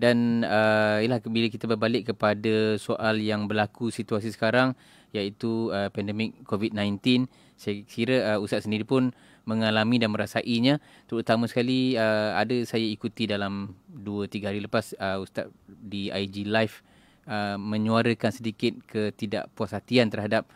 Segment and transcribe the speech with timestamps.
[0.00, 4.72] Dan uh, ialah bila kita berbalik kepada soal yang berlaku situasi sekarang
[5.12, 7.28] iaitu uh, pandemik COVID-19,
[7.60, 9.12] saya kira uh, Ustaz sendiri pun
[9.44, 10.78] mengalami dan merasainya.
[11.10, 16.46] Terutama sekali uh, ada saya ikuti dalam 2 3 hari lepas uh, ustaz di IG
[16.46, 16.82] live
[17.26, 20.46] uh, menyuarakan sedikit ketidakpuashatian terhadap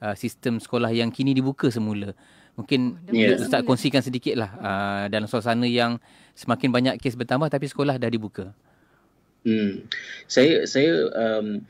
[0.00, 2.16] uh, sistem sekolah yang kini dibuka semula.
[2.58, 3.36] Mungkin oh, yeah.
[3.38, 6.00] ustaz kongsikan sedikitlah uh, dalam suasana yang
[6.34, 8.52] semakin banyak kes bertambah tapi sekolah dah dibuka
[9.46, 9.88] hmm
[10.28, 11.62] saya saya um,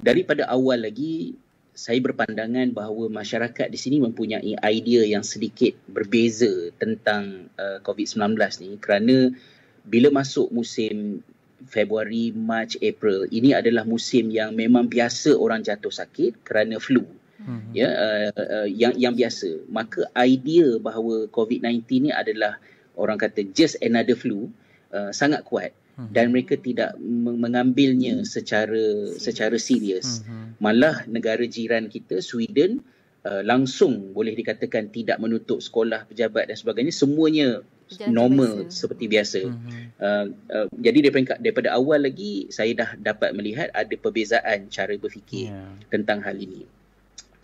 [0.00, 1.36] daripada awal lagi
[1.80, 8.70] saya berpandangan bahawa masyarakat di sini mempunyai idea yang sedikit berbeza tentang uh, COVID-19 ni
[8.76, 9.32] kerana
[9.80, 11.24] bila masuk musim
[11.68, 17.04] Februari, Mac, April ini adalah musim yang memang biasa orang jatuh sakit kerana flu.
[17.40, 17.72] Hmm.
[17.72, 19.68] Ya, uh, uh, yang yang biasa.
[19.68, 22.60] Maka idea bahawa COVID-19 ni adalah
[22.96, 24.48] orang kata just another flu
[24.92, 25.72] uh, sangat kuat.
[26.00, 26.08] Hmm.
[26.16, 30.24] dan mereka tidak mengambilnya secara secara serius.
[30.24, 30.56] Hmm.
[30.56, 32.80] Malah negara jiran kita Sweden
[33.28, 38.72] uh, langsung boleh dikatakan tidak menutup sekolah pejabat dan sebagainya semuanya Jangan normal biasa.
[38.72, 39.40] seperti biasa.
[39.44, 45.52] Uh, uh, jadi daripada daripada awal lagi saya dah dapat melihat ada perbezaan cara berfikir
[45.52, 45.76] yeah.
[45.92, 46.64] tentang hal ini.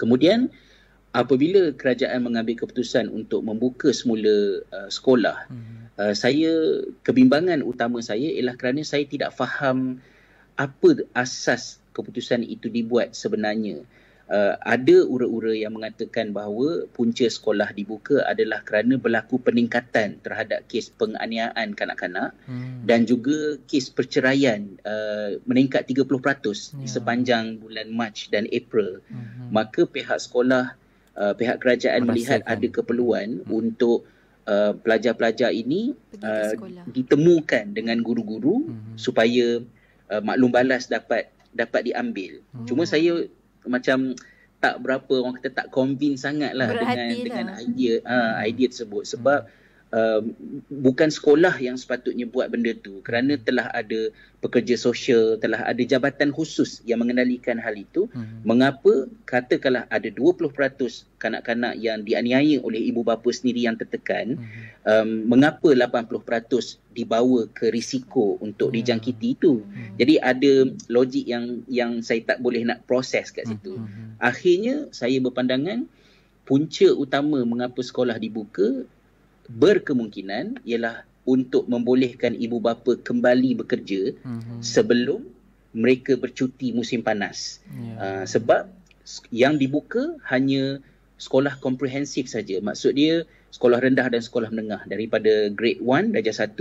[0.00, 0.48] Kemudian
[1.16, 5.96] apabila kerajaan mengambil keputusan untuk membuka semula uh, sekolah, hmm.
[5.96, 10.04] uh, saya kebimbangan utama saya ialah kerana saya tidak faham
[10.60, 13.80] apa asas keputusan itu dibuat sebenarnya.
[14.26, 20.90] Uh, ada ura-ura yang mengatakan bahawa punca sekolah dibuka adalah kerana berlaku peningkatan terhadap kes
[20.98, 22.82] penganiayaan kanak-kanak hmm.
[22.90, 26.90] dan juga kes perceraian uh, meningkat 30% yeah.
[26.90, 28.98] sepanjang bulan Mac dan April.
[29.06, 29.54] Hmm.
[29.54, 30.74] Maka pihak sekolah
[31.16, 32.12] uh, pihak kerajaan Merasakan.
[32.12, 33.50] melihat ada keperluan hmm.
[33.50, 34.06] untuk
[34.46, 36.54] uh, pelajar-pelajar ini uh,
[36.92, 38.94] ditemukan dengan guru-guru hmm.
[39.00, 39.60] supaya
[40.12, 42.44] uh, maklum balas dapat dapat diambil.
[42.52, 42.66] Hmm.
[42.68, 43.26] Cuma saya
[43.66, 44.14] macam
[44.56, 47.20] tak berapa orang kata tak convince sangatlah dengan lah.
[47.20, 50.22] dengan idea uh, idea tersebut sebab hmm uh,
[50.70, 54.10] bukan sekolah yang sepatutnya buat benda tu kerana telah ada
[54.42, 58.46] pekerja sosial telah ada jabatan khusus yang mengendalikan hal itu hmm.
[58.46, 60.54] mengapa katakanlah ada 20%
[61.18, 64.86] kanak-kanak yang dianiaya oleh ibu bapa sendiri yang tertekan hmm.
[64.86, 68.76] um, mengapa 80% dibawa ke risiko untuk hmm.
[68.80, 69.98] dijangkiti itu hmm.
[69.98, 70.52] jadi ada
[70.88, 73.86] logik yang yang saya tak boleh nak proses kat situ hmm.
[73.86, 74.10] hmm.
[74.22, 75.88] akhirnya saya berpandangan
[76.46, 78.86] punca utama mengapa sekolah dibuka
[79.50, 84.62] berkemungkinan ialah untuk membolehkan ibu bapa kembali bekerja mm-hmm.
[84.62, 85.26] sebelum
[85.76, 87.60] mereka bercuti musim panas.
[87.68, 87.98] Yeah.
[87.98, 88.70] Uh, sebab
[89.34, 90.80] yang dibuka hanya
[91.18, 92.62] sekolah komprehensif saja.
[92.62, 96.54] Maksud dia sekolah rendah dan sekolah menengah daripada grade 1 darjah 1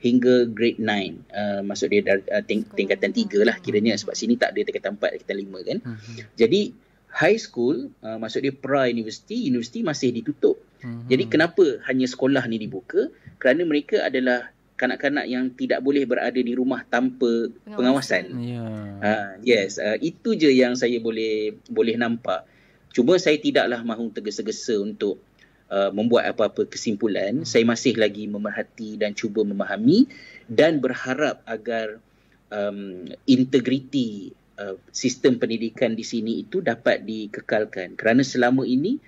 [0.00, 0.86] hingga grade 9.
[1.32, 5.24] Uh, maksud dia uh, ting- tingkatan 3 lah kiranya sebab sini tak ada tingkatan 4
[5.24, 5.78] tingkatan 5 kan.
[5.80, 6.16] Mm-hmm.
[6.36, 6.60] Jadi
[7.10, 10.56] high school uh, maksud dia pra university, university masih ditutup.
[10.80, 11.04] Hmm.
[11.10, 13.10] Jadi kenapa hanya sekolah ni dibuka?
[13.36, 14.48] Kerana mereka adalah
[14.80, 18.32] kanak-kanak yang tidak boleh berada di rumah tanpa pengawasan.
[18.40, 18.96] Yeah.
[19.04, 22.48] Uh, yes, uh, itu je yang saya boleh boleh nampak.
[22.96, 25.20] Cuma saya tidaklah mahu tergesa-gesa untuk
[25.68, 27.44] uh, membuat apa-apa kesimpulan.
[27.44, 27.46] Hmm.
[27.46, 30.08] Saya masih lagi memerhati dan cuba memahami
[30.48, 32.00] dan berharap agar
[32.48, 37.96] um, integriti uh, sistem pendidikan di sini itu dapat dikekalkan.
[37.96, 39.00] Kerana selama ini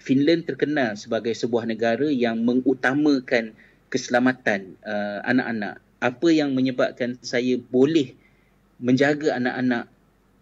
[0.00, 3.54] Finland terkenal sebagai sebuah negara yang mengutamakan
[3.92, 5.78] keselamatan uh, anak-anak.
[6.02, 8.18] Apa yang menyebabkan saya boleh
[8.82, 9.86] menjaga anak-anak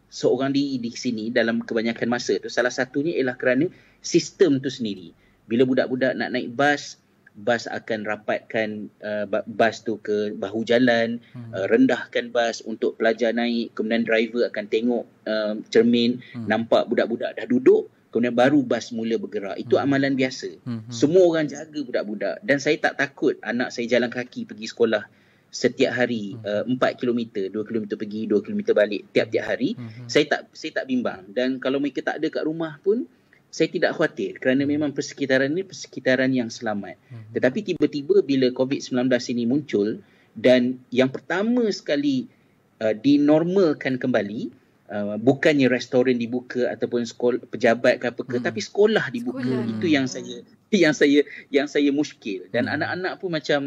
[0.08, 3.68] seorang diri di sini dalam kebanyakan masa tu salah satunya ialah kerana
[4.00, 5.12] sistem tu sendiri.
[5.44, 6.97] Bila budak-budak nak naik bas,
[7.34, 11.50] bas akan rapatkan uh, bas tu ke bahu jalan, hmm.
[11.54, 16.46] uh, rendahkan bas untuk pelajar naik, kemudian driver akan tengok uh, cermin, hmm.
[16.50, 19.56] nampak budak-budak dah duduk, kemudian baru bas mula bergerak.
[19.56, 19.84] Itu hmm.
[19.86, 20.50] amalan biasa.
[20.66, 20.82] Hmm.
[20.91, 25.06] Semua orang jaga budak-budak dan saya tak takut anak saya jalan kaki pergi sekolah
[25.50, 26.78] setiap hari hmm.
[26.78, 27.20] uh, 4 km,
[27.50, 29.74] 2 km pergi, 2 km balik tiap-tiap hari.
[29.74, 30.06] Hmm.
[30.06, 33.06] Saya tak saya tak bimbang dan kalau mereka tak ada kat rumah pun
[33.50, 34.70] saya tidak khawatir kerana hmm.
[34.70, 36.97] memang persekitaran ini persekitaran yang selamat.
[37.10, 37.26] Hmm.
[37.34, 39.98] Tetapi tiba-tiba bila COVID-19 ini muncul
[40.38, 42.30] dan yang pertama sekali
[42.78, 44.54] uh, dinormalkan kembali
[44.91, 48.47] uh, bukannya restoran dibuka ataupun sekolah pejabat ke apa ke hmm.
[48.47, 49.72] tapi sekolah dibuka sekolah.
[49.78, 52.74] itu yang saya yang saya yang saya muskil dan hmm.
[52.78, 53.60] anak-anak pun macam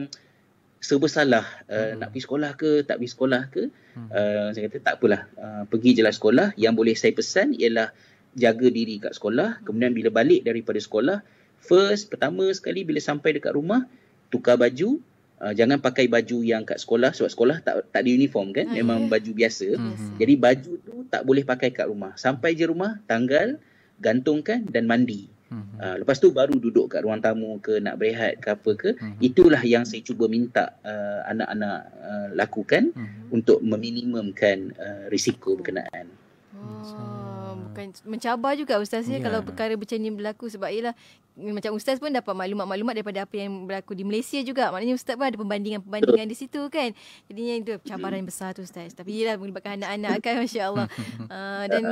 [0.83, 2.03] serba salah uh, hmm.
[2.03, 4.09] nak pergi sekolah ke tak pergi sekolah ke hmm.
[4.11, 7.91] uh, saya kata tak apalah uh, pergi jelas sekolah yang boleh saya pesan ialah
[8.33, 11.21] jaga diri kat sekolah kemudian bila balik daripada sekolah
[11.59, 13.85] first pertama sekali bila sampai dekat rumah
[14.29, 14.99] tukar baju
[15.43, 18.79] Uh, jangan pakai baju yang kat sekolah sebab sekolah tak tak ada uniform kan Ah,
[18.79, 19.19] memang ya.
[19.19, 20.15] baju biasa Mhm.
[20.15, 23.59] jadi baju tu tak boleh pakai kat rumah sampai je rumah tanggal
[23.99, 25.75] gantungkan dan mandi Mhm.
[25.83, 29.19] uh, lepas tu baru duduk kat ruang tamu ke nak berehat ke apa ke Mhm.
[29.19, 33.35] itulah yang saya cuba minta uh, anak-anak uh, lakukan Mhm.
[33.35, 36.07] untuk meminimumkan uh, risiko berkenaan
[36.53, 39.25] Oh, bukan mencabar juga ustaz ya Ya.
[39.25, 40.93] kalau perkara macam ni berlaku sebab ialah
[41.33, 44.69] macam ustaz pun dapat maklumat-maklumat daripada apa yang berlaku di Malaysia juga.
[44.69, 46.93] Maknanya ustaz pun ada pembandingan-pembandingan di situ kan.
[47.25, 48.93] Jadinya itu cabaran besar tu ustaz.
[48.93, 50.85] Tapi ialah melibatkan anak-anak kan masya-Allah.
[51.25, 51.83] Uh, dan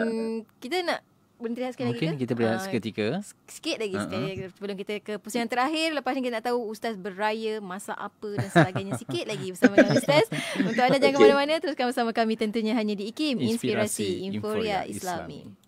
[0.62, 1.02] kita nak
[1.42, 2.22] berhenti sekali Mungkin lagi ke?
[2.22, 3.08] kita berehat Ah, seketika.
[3.46, 4.06] Sikit lagi Ha-ha.
[4.06, 8.30] sekali sebelum kita ke pusingan terakhir lepas ni kita nak tahu ustaz beraya masak apa
[8.34, 10.26] dan sebagainya sikit lagi bersama dengan ustaz
[10.58, 11.26] untuk anda jangan ke Okey.
[11.28, 15.42] mana-mana teruskan bersama kami tentunya hanya di IKIM Inspirasi Inforia Islami.
[15.44, 15.61] Islami.